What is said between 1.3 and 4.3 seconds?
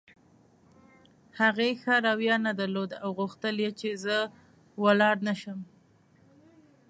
هغې ښه رویه نه درلوده او غوښتل یې چې زه